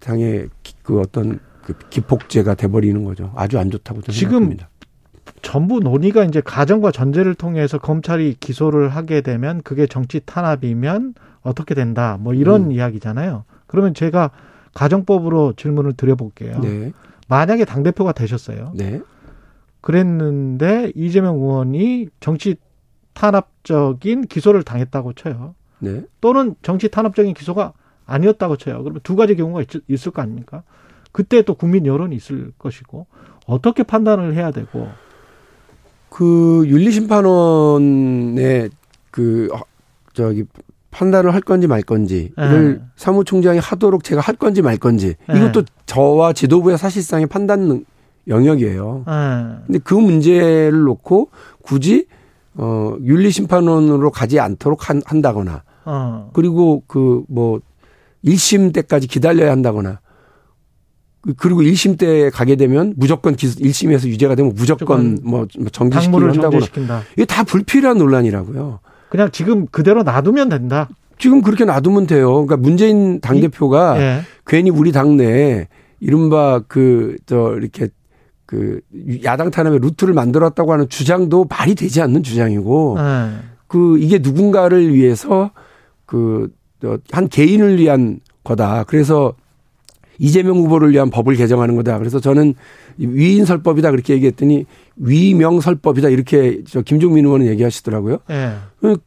당의 0.00 0.48
그 0.82 0.98
어떤 0.98 1.38
그 1.62 1.74
기폭제가 1.90 2.54
돼버리는 2.54 3.04
거죠. 3.04 3.32
아주 3.36 3.58
안 3.58 3.70
좋다고 3.70 4.02
저는 4.02 4.14
지금 4.14 4.30
생각합니다. 4.30 4.68
전부 5.42 5.78
논의가 5.78 6.24
이제 6.24 6.40
가정과 6.40 6.90
전제를 6.90 7.34
통해서 7.34 7.78
검찰이 7.78 8.36
기소를 8.40 8.88
하게 8.88 9.20
되면 9.20 9.62
그게 9.62 9.86
정치 9.86 10.20
탄압이면 10.24 11.14
어떻게 11.42 11.74
된다. 11.74 12.18
뭐 12.20 12.34
이런 12.34 12.66
음. 12.66 12.72
이야기잖아요. 12.72 13.44
그러면 13.66 13.94
제가 13.94 14.30
가정법으로 14.74 15.54
질문을 15.56 15.94
드려볼게요. 15.94 16.60
네. 16.60 16.92
만약에 17.28 17.64
당 17.64 17.82
대표가 17.82 18.12
되셨어요. 18.12 18.72
네. 18.74 19.00
그랬는데 19.80 20.92
이재명 20.94 21.36
의원이 21.36 22.08
정치 22.20 22.56
탄압적인 23.12 24.22
기소를 24.22 24.62
당했다고 24.62 25.14
쳐요. 25.14 25.54
네. 25.78 26.02
또는 26.20 26.54
정치 26.62 26.90
탄압적인 26.90 27.34
기소가 27.34 27.72
아니었다고 28.06 28.56
쳐요. 28.56 28.82
그러면 28.82 29.00
두 29.02 29.16
가지 29.16 29.36
경우가 29.36 29.62
있, 29.62 29.68
있을 29.88 30.12
거 30.12 30.22
아닙니까? 30.22 30.62
그때 31.12 31.42
또 31.42 31.54
국민 31.54 31.86
여론이 31.86 32.16
있을 32.16 32.52
것이고 32.58 33.06
어떻게 33.46 33.82
판단을 33.82 34.34
해야 34.34 34.50
되고 34.50 34.88
그 36.10 36.64
윤리심판원의 36.66 38.70
그 39.10 39.48
저기 40.12 40.44
판단을 40.94 41.34
할 41.34 41.40
건지 41.40 41.66
말 41.66 41.82
건지를 41.82 42.32
네. 42.78 42.80
사무총장이 42.96 43.58
하도록 43.58 44.02
제가 44.02 44.20
할 44.20 44.36
건지 44.36 44.62
말 44.62 44.76
건지 44.76 45.14
네. 45.28 45.36
이것도 45.36 45.64
저와 45.86 46.32
지도부의 46.32 46.78
사실상의 46.78 47.26
판단 47.26 47.84
영역이에요. 48.28 49.04
네. 49.06 49.12
근데 49.66 49.78
그 49.82 49.94
문제를 49.94 50.82
놓고 50.82 51.30
굳이 51.62 52.06
어 52.54 52.96
윤리 53.02 53.30
심판원으로 53.30 54.10
가지 54.10 54.38
않도록 54.38 54.88
한, 54.88 55.02
한다거나 55.04 55.64
어. 55.84 56.30
그리고 56.32 56.82
그 56.86 57.24
뭐 57.28 57.60
1심 58.24 58.72
때까지 58.72 59.06
기다려야 59.06 59.50
한다거나 59.50 60.00
그리고 61.36 61.62
1심 61.62 61.98
때 61.98 62.30
가게 62.30 62.56
되면 62.56 62.94
무조건 62.96 63.34
1심에서 63.34 64.06
유죄가 64.08 64.34
되면 64.34 64.52
무조건 64.54 65.18
뭐, 65.22 65.46
뭐 65.58 65.68
정지시키려 65.70 66.28
한다거나 66.28 67.02
이게 67.14 67.24
다 67.24 67.44
불필요한 67.44 67.98
논란이라고요. 67.98 68.80
그냥 69.14 69.30
지금 69.30 69.68
그대로 69.68 70.02
놔두면 70.02 70.48
된다. 70.48 70.88
지금 71.18 71.40
그렇게 71.40 71.64
놔두면 71.64 72.08
돼요. 72.08 72.32
그러니까 72.32 72.56
문재인 72.56 73.20
당 73.20 73.40
대표가 73.40 73.96
예. 74.00 74.22
괜히 74.44 74.70
우리 74.70 74.90
당내에 74.90 75.68
이른바 76.00 76.60
그, 76.66 77.16
저, 77.24 77.54
이렇게 77.56 77.90
그 78.44 78.80
야당 79.22 79.52
탄압의 79.52 79.78
루트를 79.78 80.14
만들었다고 80.14 80.72
하는 80.72 80.88
주장도 80.88 81.46
말이 81.48 81.76
되지 81.76 82.02
않는 82.02 82.24
주장이고 82.24 82.96
예. 82.98 83.30
그 83.68 83.98
이게 84.00 84.18
누군가를 84.18 84.92
위해서 84.92 85.52
그, 86.06 86.50
한 87.12 87.28
개인을 87.28 87.78
위한 87.78 88.18
거다. 88.42 88.82
그래서 88.82 89.34
이재명 90.18 90.56
후보를 90.58 90.92
위한 90.92 91.10
법을 91.10 91.36
개정하는 91.36 91.76
거다. 91.76 91.98
그래서 91.98 92.20
저는 92.20 92.54
위인설법이다 92.98 93.90
그렇게 93.90 94.14
얘기했더니 94.14 94.66
위명설법이다 94.96 96.08
이렇게 96.08 96.60
저 96.66 96.82
김종민 96.82 97.24
의원은 97.24 97.46
얘기하시더라고요. 97.46 98.18
네. 98.28 98.52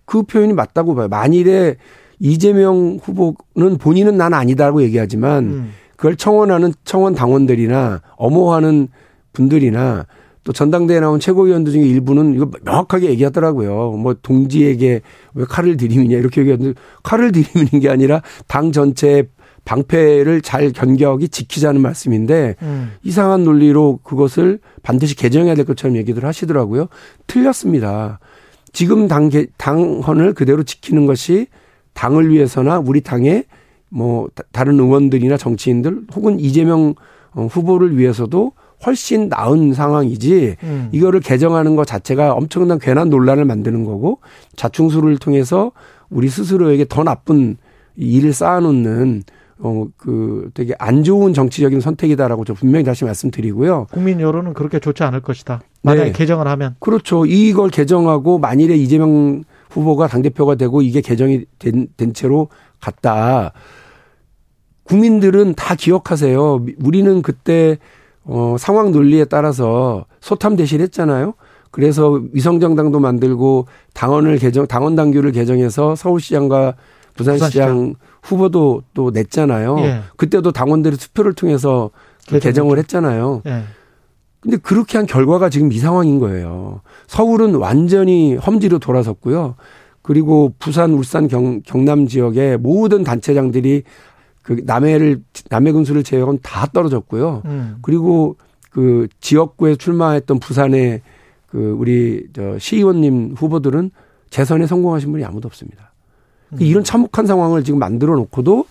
그 0.05 0.23
표현이 0.23 0.53
맞다고 0.53 0.95
봐요. 0.95 1.07
만일에 1.07 1.75
이재명 2.19 2.99
후보는 3.01 3.77
본인은 3.79 4.17
난 4.17 4.33
아니다라고 4.33 4.81
얘기하지만 4.83 5.43
음. 5.43 5.71
그걸 5.95 6.15
청원하는 6.15 6.73
청원 6.83 7.15
당원들이나 7.15 8.01
엄호하는 8.17 8.87
분들이나 9.33 10.05
또 10.43 10.53
전당대회 10.53 11.01
나온 11.01 11.19
최고위원들 11.19 11.73
중에 11.73 11.83
일부는 11.83 12.33
이거 12.35 12.49
명확하게 12.63 13.09
얘기하더라고요. 13.09 13.91
뭐 13.91 14.15
동지에게 14.21 15.01
왜 15.33 15.45
칼을 15.45 15.75
들이미냐 15.75 16.17
이렇게 16.17 16.41
얘기하는데 16.41 16.79
칼을 17.03 17.33
들이미는 17.33 17.81
게 17.81 17.89
아니라 17.89 18.21
당 18.47 18.71
전체에 18.71 19.23
방패를 19.67 20.41
잘 20.41 20.71
견격이 20.71 21.27
지키자는 21.27 21.81
말씀인데 21.81 22.55
음. 22.62 22.93
이상한 23.03 23.43
논리로 23.43 24.00
그것을 24.01 24.59
반드시 24.81 25.13
개정해야 25.13 25.55
될 25.55 25.65
것처럼 25.65 25.97
얘기들 25.97 26.24
하시더라고요. 26.24 26.88
틀렸습니다. 27.27 28.19
지금 28.71 29.09
당 29.09 29.29
당헌을 29.57 30.36
그대로 30.36 30.63
지키는 30.63 31.05
것이 31.05 31.47
당을 31.93 32.29
위해서나 32.29 32.79
우리 32.79 33.01
당의 33.01 33.43
뭐 33.89 34.29
다른 34.53 34.79
의원들이나 34.79 35.36
정치인들 35.36 36.03
혹은 36.15 36.39
이재명 36.39 36.95
어, 37.33 37.47
후보를 37.47 37.97
위해서도 37.97 38.53
훨씬 38.86 39.27
나은 39.27 39.74
상황이지 39.74 40.55
음. 40.63 40.89
이거를 40.93 41.19
개정하는 41.19 41.75
것 41.75 41.86
자체가 41.86 42.31
엄청난 42.31 42.79
괜한 42.79 43.09
논란을 43.09 43.43
만드는 43.43 43.83
거고 43.83 44.19
자충수를 44.55 45.17
통해서 45.17 45.74
우리 46.09 46.29
스스로에게 46.29 46.86
더 46.88 47.03
나쁜 47.03 47.57
일을 47.97 48.31
쌓아놓는 48.31 49.24
어, 49.59 49.87
그 49.97 50.49
되게 50.53 50.73
안 50.77 51.03
좋은 51.03 51.33
정치적인 51.33 51.79
선택이다라고 51.81 52.45
저 52.45 52.53
분명히 52.53 52.83
다시 52.83 53.05
말씀드리고요. 53.05 53.87
국민 53.91 54.19
여론은 54.19 54.53
그렇게 54.53 54.79
좋지 54.79 55.03
않을 55.03 55.21
것이다. 55.21 55.61
만약에 55.81 56.11
네. 56.11 56.11
개정을 56.11 56.47
하면. 56.47 56.75
그렇죠. 56.79 57.25
이걸 57.25 57.69
개정하고 57.69 58.37
만일에 58.37 58.75
이재명 58.75 59.43
후보가 59.69 60.07
당대표가 60.07 60.55
되고 60.55 60.81
이게 60.81 61.01
개정이 61.01 61.45
된, 61.59 61.87
된 61.97 62.13
채로 62.13 62.49
갔다. 62.79 63.51
국민들은 64.83 65.55
다 65.55 65.75
기억하세요. 65.75 66.65
우리는 66.83 67.21
그때 67.21 67.77
어, 68.23 68.55
상황 68.59 68.91
논리에 68.91 69.25
따라서 69.25 70.05
소탐 70.19 70.55
대실했잖아요. 70.55 71.33
그래서 71.71 72.21
위성정당도 72.33 72.99
만들고 72.99 73.67
당원을 73.93 74.37
개정, 74.37 74.67
당원 74.67 74.95
당규를 74.95 75.31
개정해서 75.31 75.95
서울시장과 75.95 76.75
부산시장, 77.17 77.50
부산시장. 77.50 77.95
후보도 78.21 78.83
또 78.93 79.12
냈잖아요. 79.12 79.79
예. 79.79 80.01
그때도 80.15 80.51
당원들이 80.51 80.97
투표를 80.97 81.33
통해서 81.33 81.91
그 82.27 82.39
개정을 82.39 82.77
했잖아요. 82.79 83.41
예. 83.45 83.63
근데 84.39 84.57
그렇게 84.57 84.97
한 84.97 85.05
결과가 85.07 85.50
지금 85.50 85.71
이 85.71 85.79
상황인 85.79 86.19
거예요. 86.19 86.81
서울은 87.07 87.55
완전히 87.55 88.36
험지로 88.36 88.79
돌아섰고요. 88.79 89.55
그리고 90.01 90.53
부산, 90.59 90.91
울산, 90.93 91.27
경, 91.27 91.62
경남 91.63 92.07
지역의 92.07 92.59
모든 92.59 93.03
단체장들이 93.03 93.83
그 94.41 94.62
남해를 94.63 95.21
남해 95.50 95.74
군수를 95.74 96.03
제외하고는 96.03 96.39
다 96.41 96.67
떨어졌고요. 96.67 97.41
음. 97.45 97.77
그리고 97.81 98.38
그 98.71 99.07
지역구에 99.19 99.75
출마했던 99.75 100.39
부산의 100.39 101.01
그 101.47 101.75
우리 101.77 102.27
저 102.33 102.57
시의원님 102.57 103.33
후보들은 103.36 103.91
재선에 104.29 104.67
성공하신 104.67 105.12
분이 105.12 105.25
아무도 105.25 105.47
없습니다. 105.47 105.87
음. 106.53 106.57
이런 106.61 106.83
참혹한 106.83 107.25
상황을 107.25 107.63
지금 107.63 107.79
만들어 107.79 108.15
놓고도 108.15 108.65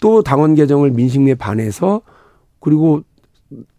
또 0.00 0.22
당원 0.22 0.54
개정을 0.54 0.90
민심에 0.90 1.34
반해서 1.34 2.02
그리고 2.60 3.02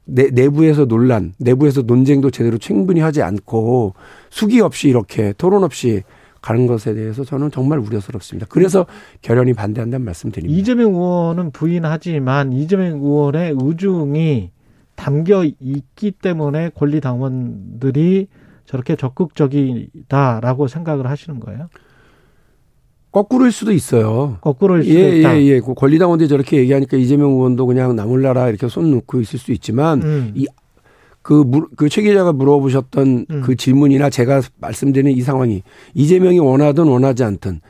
내, 0.06 0.30
내부에서 0.30 0.86
논란, 0.86 1.34
내부에서 1.38 1.84
논쟁도 1.84 2.32
제대로 2.32 2.58
충분히 2.58 3.00
하지 3.00 3.22
않고 3.22 3.94
수기 4.30 4.60
없이 4.60 4.90
이렇게 4.90 5.34
토론 5.38 5.64
없이 5.64 6.04
가는 6.42 6.68
것에 6.68 6.94
대해서 6.94 7.24
저는 7.24 7.52
정말 7.52 7.80
우려스럽습니다. 7.80 8.48
그래서 8.50 8.86
결연히 9.22 9.54
반대한다는 9.54 10.06
말씀드립니다. 10.06 10.58
이재명 10.58 10.94
의원은 10.96 11.52
부인하지만 11.52 12.54
이재명 12.54 13.04
의원의 13.04 13.56
의중이 13.62 14.52
담겨 14.96 15.44
있기 15.44 16.12
때문에 16.12 16.72
권리 16.76 17.02
당원들이 17.02 18.28
저렇게 18.66 18.96
적극적이다라고 18.96 20.68
생각을 20.68 21.08
하시는 21.08 21.40
거예요? 21.40 21.68
거꾸로일 23.12 23.52
수도 23.52 23.72
있어요. 23.72 24.38
거꾸로일 24.42 24.84
수도 24.84 25.00
예, 25.00 25.20
있다. 25.20 25.38
예, 25.38 25.46
예. 25.46 25.60
그 25.60 25.74
권리당원들이 25.74 26.30
저렇게 26.30 26.58
얘기하니까 26.58 26.98
이재명 26.98 27.32
의원도 27.32 27.66
그냥 27.66 27.96
나몰라라 27.96 28.50
이렇게 28.50 28.68
손 28.68 28.92
놓고 28.92 29.20
있을 29.22 29.40
수 29.40 29.52
있지만 29.52 30.02
음. 30.04 30.32
이 30.36 30.46
그, 31.22 31.44
그, 31.76 31.90
최 31.90 32.02
기자가 32.02 32.32
물어보셨던 32.34 33.26
음. 33.30 33.42
그 33.42 33.56
질문이나 33.56 34.10
제가 34.10 34.42
말씀드리는 34.60 35.12
이 35.12 35.22
상황이 35.22 35.64
이재명이 35.94 36.40
원하든 36.40 36.86
원하지 36.86 37.24
않든 37.24 37.62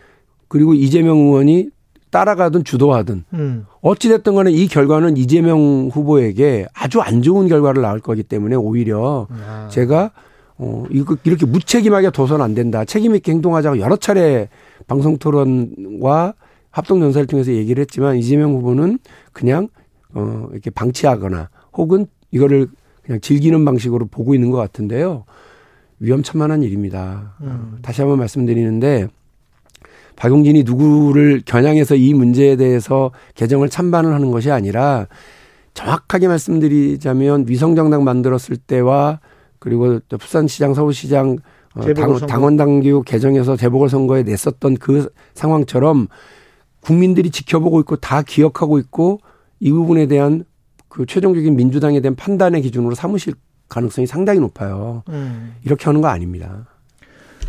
그리고 0.48 0.74
이재명 0.74 1.17
의원이 1.17 1.69
따라가든 2.12 2.63
주도하든 2.63 3.24
음. 3.34 3.65
어찌됐든 3.81 4.36
간에 4.36 4.51
이 4.51 4.67
결과는 4.67 5.17
이재명 5.17 5.89
후보에게 5.91 6.67
아주 6.74 7.01
안 7.01 7.22
좋은 7.22 7.48
결과를 7.48 7.81
낳을 7.81 8.00
거기 8.00 8.24
때문에 8.24 8.55
오히려 8.55 9.27
아. 9.29 9.67
제가 9.69 10.12
어, 10.58 10.86
이거 10.91 11.15
이렇게 11.24 11.46
무책임하게 11.46 12.12
둬서는 12.12 12.43
안 12.43 12.53
된다. 12.53 12.84
책임있게 12.84 13.31
행동하자고 13.31 13.79
여러 13.79 13.96
차례 13.96 14.50
방송 14.88 15.17
토론과 15.17 16.33
합동 16.71 17.01
연사를 17.01 17.27
통해서 17.27 17.51
얘기를 17.51 17.81
했지만 17.81 18.17
이재명 18.17 18.53
후보는 18.53 19.00
그냥 19.33 19.69
어, 20.13 20.48
이렇게 20.51 20.69
방치하거나 20.69 21.50
혹은 21.74 22.07
이거를 22.31 22.67
그냥 23.03 23.21
즐기는 23.21 23.63
방식으로 23.65 24.07
보고 24.07 24.33
있는 24.36 24.51
것 24.51 24.57
같은데요. 24.57 25.25
위험천만한 26.00 26.63
일입니다. 26.63 27.36
음. 27.41 27.79
다시 27.81 28.01
한번 28.01 28.19
말씀드리는데 28.19 29.07
박용진이 30.15 30.63
누구를 30.63 31.41
겨냥해서 31.45 31.95
이 31.95 32.13
문제에 32.13 32.55
대해서 32.55 33.12
개정을 33.36 33.69
찬반을 33.69 34.13
하는 34.13 34.31
것이 34.31 34.51
아니라 34.51 35.07
정확하게 35.74 36.27
말씀드리자면 36.27 37.45
위성정당 37.48 38.03
만들었을 38.03 38.57
때와 38.57 39.19
그리고 39.59 40.00
부산시장, 40.09 40.74
서울시장 40.74 41.38
어, 41.75 41.93
당, 42.27 42.43
원 42.43 42.57
당규 42.57 43.03
개정해서 43.05 43.55
재보궐선거에 43.55 44.23
냈었던 44.23 44.77
그 44.77 45.09
상황처럼 45.33 46.07
국민들이 46.81 47.29
지켜보고 47.29 47.79
있고 47.81 47.97
다 47.97 48.21
기억하고 48.21 48.79
있고 48.79 49.19
이 49.59 49.71
부분에 49.71 50.08
대한 50.08 50.45
그 50.88 51.05
최종적인 51.05 51.55
민주당에 51.55 52.01
대한 52.01 52.15
판단의 52.15 52.62
기준으로 52.63 52.95
삼으실 52.95 53.36
가능성이 53.67 54.08
상당히 54.08 54.39
높아요. 54.39 55.03
음. 55.10 55.55
이렇게 55.63 55.86
하는 55.86 56.01
거 56.01 56.08
아닙니다. 56.08 56.65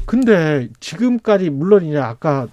근데 0.05 0.69
지금까지 0.81 1.51
물론 1.51 1.85
이제 1.87 1.99
아까 1.99 2.49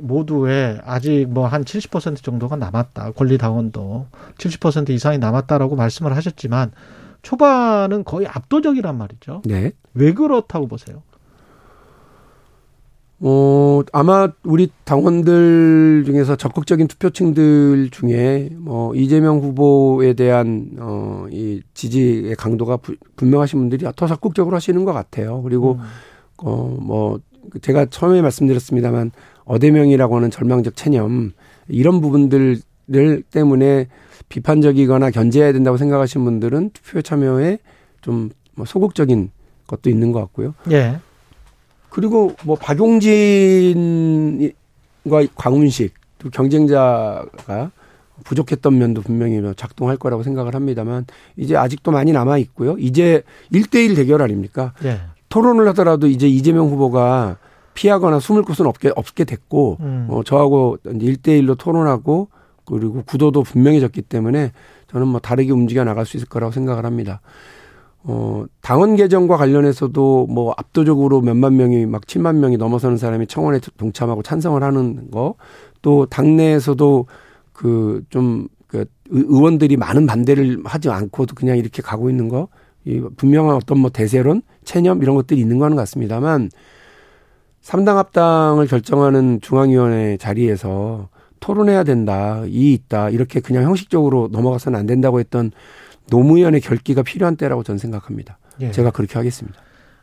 모두에 0.00 0.78
아직 0.84 1.26
뭐 1.28 1.46
한 1.46 1.64
70% 1.64 2.22
정도가 2.22 2.56
남았다. 2.56 3.12
권리 3.12 3.38
당원도 3.38 4.06
70% 4.38 4.90
이상이 4.90 5.18
남았다라고 5.18 5.76
말씀을 5.76 6.16
하셨지만 6.16 6.72
초반은 7.22 8.04
거의 8.04 8.26
압도적이란 8.26 8.96
말이죠. 8.96 9.42
네. 9.44 9.72
왜 9.94 10.12
그렇다고 10.12 10.66
보세요? 10.66 11.02
어, 13.24 13.82
아마 13.92 14.28
우리 14.42 14.68
당원들 14.82 16.02
중에서 16.04 16.34
적극적인 16.34 16.88
투표층들 16.88 17.90
중에 17.90 18.48
뭐 18.56 18.96
이재명 18.96 19.38
후보에 19.38 20.14
대한 20.14 20.70
어, 20.80 21.26
이 21.30 21.62
지지의 21.72 22.34
강도가 22.34 22.76
부, 22.76 22.96
분명하신 23.14 23.60
분들이 23.60 23.86
더 23.94 24.06
적극적으로 24.08 24.56
하시는 24.56 24.84
것 24.84 24.92
같아요. 24.92 25.40
그리고 25.42 25.74
음. 25.74 25.80
어, 26.38 26.76
뭐 26.80 27.20
제가 27.60 27.86
처음에 27.86 28.22
말씀드렸습니다만 28.22 29.12
어대명이라고 29.44 30.16
하는 30.16 30.28
절망적 30.28 30.74
체념 30.74 31.30
이런 31.68 32.00
부분들 32.00 32.58
때문에 33.30 33.86
비판적이거나 34.30 35.12
견제해야 35.12 35.52
된다고 35.52 35.76
생각하시는 35.76 36.24
분들은 36.24 36.70
투표에 36.70 37.02
참여에 37.02 37.58
좀뭐 38.00 38.64
소극적인 38.66 39.30
것도 39.68 39.90
있는 39.90 40.10
것 40.10 40.18
같고요. 40.20 40.54
예. 40.72 40.98
그리고 41.92 42.34
뭐 42.44 42.56
박용진과 42.56 44.52
광운식 45.36 45.92
또 46.18 46.30
경쟁자가 46.30 47.70
부족했던 48.24 48.78
면도 48.78 49.02
분명히 49.02 49.40
뭐 49.40 49.52
작동할 49.52 49.98
거라고 49.98 50.22
생각을 50.22 50.54
합니다만 50.54 51.04
이제 51.36 51.54
아직도 51.54 51.90
많이 51.90 52.12
남아 52.12 52.38
있고요. 52.38 52.76
이제 52.78 53.22
1대1 53.52 53.94
대결 53.94 54.22
아닙니까? 54.22 54.72
네. 54.82 55.00
토론을 55.28 55.68
하더라도 55.68 56.06
이제 56.06 56.26
이재명 56.28 56.68
후보가 56.68 57.36
피하거나 57.74 58.20
숨을 58.20 58.42
곳은 58.42 58.66
없게 58.66 58.90
없게 58.96 59.24
됐고 59.24 59.78
음. 59.80 60.06
어 60.08 60.22
저하고 60.22 60.78
1대1로 60.84 61.58
토론하고 61.58 62.28
그리고 62.64 63.02
구도도 63.04 63.42
분명해졌기 63.42 64.02
때문에 64.02 64.52
저는 64.90 65.08
뭐 65.08 65.20
다르게 65.20 65.52
움직여 65.52 65.84
나갈 65.84 66.06
수 66.06 66.16
있을 66.16 66.28
거라고 66.28 66.52
생각을 66.52 66.86
합니다. 66.86 67.20
어, 68.04 68.44
당원 68.60 68.96
개정과 68.96 69.36
관련해서도 69.36 70.26
뭐 70.28 70.54
압도적으로 70.56 71.20
몇만 71.20 71.56
명이 71.56 71.86
막 71.86 72.02
7만 72.02 72.36
명이 72.36 72.56
넘어서는 72.56 72.96
사람이 72.96 73.26
청원에 73.28 73.60
동참하고 73.76 74.22
찬성을 74.22 74.62
하는 74.62 75.10
거, 75.10 75.34
또 75.82 76.06
당내에서도 76.06 77.06
그 77.52 78.04
좀 78.10 78.48
그 78.72 78.86
의원들이 79.10 79.76
많은 79.76 80.06
반대를 80.06 80.62
하지 80.64 80.88
않고도 80.88 81.34
그냥 81.34 81.58
이렇게 81.58 81.82
가고 81.82 82.08
있는 82.08 82.30
거, 82.30 82.48
이 82.86 83.02
분명한 83.18 83.54
어떤 83.54 83.78
뭐 83.78 83.90
대세론, 83.90 84.40
체념 84.64 85.02
이런 85.02 85.14
것들이 85.14 85.38
있는 85.38 85.58
거는 85.58 85.76
같습니다만 85.76 86.50
3당 87.62 87.96
합당을 87.96 88.66
결정하는 88.66 89.40
중앙위원회 89.42 90.16
자리에서 90.16 91.10
토론해야 91.40 91.84
된다, 91.84 92.42
이 92.46 92.72
있다, 92.72 93.10
이렇게 93.10 93.40
그냥 93.40 93.64
형식적으로 93.64 94.28
넘어가서는 94.32 94.78
안 94.78 94.86
된다고 94.86 95.20
했던 95.20 95.52
노무현의 96.16 96.60
결기가 96.60 97.02
필요한 97.02 97.36
때라고 97.36 97.62
저는 97.62 97.78
생각합니다. 97.78 98.36
예. 98.60 98.70
제가 98.70 98.90
그렇게 98.90 99.14
하겠습니다. 99.14 99.58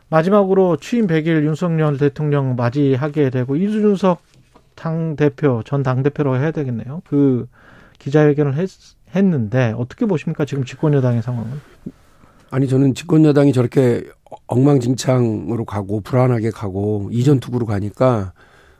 마지막으로 0.08 0.76
취임 0.78 1.06
100일 1.06 1.44
윤석열 1.44 1.96
대통령 1.98 2.56
맞이하게 2.56 3.30
되고 3.30 3.54
이준석 3.54 4.20
당 4.74 5.14
대표 5.14 5.62
전 5.64 5.84
당 5.84 6.02
대표라고 6.02 6.36
해야 6.36 6.50
되겠네요. 6.50 7.02
그 7.08 7.46
기자회견을 8.00 8.56
했, 8.56 8.68
했는데 9.14 9.72
어떻게 9.78 10.04
보십니까 10.06 10.44
지금 10.44 10.64
집권 10.64 10.94
여당의 10.94 11.22
상황은? 11.22 11.50
아니 12.50 12.66
저는 12.66 12.94
집권 12.94 13.24
여당이 13.24 13.52
저렇게 13.52 14.04
엉망진창으로 14.48 15.64
가고 15.64 16.00
불안하게 16.00 16.50
가고 16.50 17.08
이전 17.12 17.38
투구로 17.38 17.66
가니까 17.66 18.32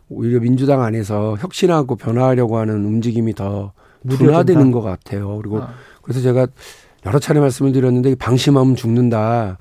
오히려 0.09 0.41
민주당 0.41 0.83
안에서 0.83 1.37
혁신하고 1.39 1.95
변화하려고 1.95 2.59
하는 2.59 2.85
움직임이 2.85 3.33
더 3.35 3.73
둔화되는 4.09 4.73
것 4.73 4.81
같아요. 4.81 5.37
그리고 5.37 5.63
아. 5.63 5.75
그래서 6.03 6.21
제가 6.21 6.49
여러 7.07 7.19
차례 7.19 7.41
말씀을 7.41 7.73
드렸는데 7.73 8.15
방심하면 8.15 8.77
죽는다. 8.77 9.59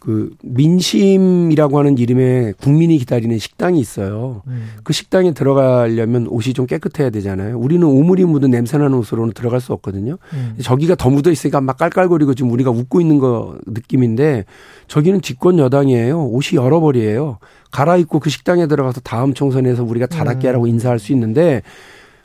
그 0.00 0.30
민심이라고 0.42 1.78
하는 1.78 1.98
이름의 1.98 2.54
국민이 2.54 2.96
기다리는 2.96 3.36
식당이 3.36 3.78
있어요. 3.78 4.42
음. 4.46 4.70
그 4.82 4.94
식당에 4.94 5.32
들어가려면 5.32 6.26
옷이 6.26 6.54
좀 6.54 6.66
깨끗해야 6.66 7.10
되잖아요. 7.10 7.58
우리는 7.58 7.86
오물이 7.86 8.24
묻은 8.24 8.50
냄새나는 8.50 8.96
옷으로는 8.96 9.34
들어갈 9.34 9.60
수 9.60 9.74
없거든요. 9.74 10.16
음. 10.32 10.56
저기가 10.62 10.94
더 10.94 11.10
묻어 11.10 11.30
있으니까 11.30 11.60
막 11.60 11.76
깔깔거리고 11.76 12.34
지금 12.34 12.50
우리가 12.50 12.70
웃고 12.70 13.02
있는 13.02 13.18
거 13.18 13.58
느낌인데 13.66 14.46
저기는 14.88 15.20
집권 15.20 15.58
여당이에요. 15.58 16.28
옷이 16.28 16.54
여러 16.54 16.80
벌이에요. 16.80 17.38
갈아입고 17.70 18.20
그 18.20 18.30
식당에 18.30 18.66
들어가서 18.66 19.02
다음 19.02 19.34
총선에서 19.34 19.84
우리가 19.84 20.06
잘 20.06 20.28
할게 20.28 20.46
하라고 20.48 20.64
음. 20.64 20.70
인사할 20.70 20.98
수 20.98 21.12
있는데 21.12 21.60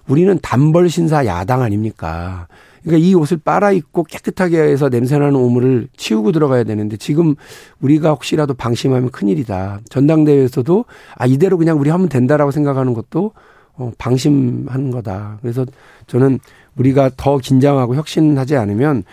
우리는 0.08 0.40
단벌 0.42 0.90
신사 0.90 1.26
야당 1.26 1.62
아닙니까? 1.62 2.48
그러니까 2.86 3.06
이 3.06 3.16
옷을 3.16 3.38
빨아 3.38 3.72
입고 3.72 4.04
깨끗하게 4.04 4.60
해서 4.60 4.90
냄새나는 4.90 5.36
오물을 5.36 5.90
치우고 5.98 6.32
들어가야 6.32 6.64
되는데 6.64 6.98
지금 6.98 7.36
우리가 7.82 8.12
혹시라도 8.12 8.54
방심하면 8.54 9.10
큰일이다. 9.10 9.82
전당대회에서도 9.90 10.86
아 11.16 11.26
이대로 11.26 11.58
그냥 11.58 11.80
우리 11.80 11.90
하면 11.90 12.08
된다라고 12.08 12.52
생각하는 12.52 12.94
것도 12.94 13.32
어, 13.74 13.92
방심하는 13.98 14.92
거다. 14.92 15.40
그래서 15.42 15.66
저는 16.08 16.40
우리가 16.78 17.10
더 17.18 17.40
긴장하고 17.40 17.96
혁신하지 17.96 18.56
않으면 18.56 19.04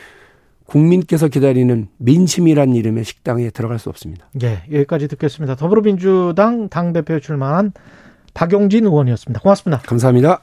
국민께서 0.66 1.28
기다리는 1.28 1.88
민심이란 1.96 2.74
이름의 2.74 3.04
식당에 3.04 3.50
들어갈 3.50 3.78
수 3.78 3.88
없습니다. 3.88 4.26
예, 4.42 4.62
여기까지 4.70 5.08
듣겠습니다. 5.08 5.56
더불어민주당 5.56 6.68
당대표 6.68 7.18
출마한 7.20 7.72
박용진 8.34 8.84
의원이었습니다. 8.84 9.40
고맙습니다. 9.40 9.82
감사합니다. 9.82 10.42